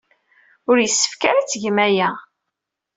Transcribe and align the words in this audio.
Ur 0.69 0.77
yessefk 0.81 1.21
ara 1.29 1.39
ad 1.41 1.47
tgem 1.49 1.77
aya. 1.87 2.09